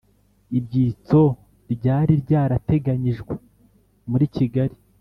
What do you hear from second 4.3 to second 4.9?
kigali.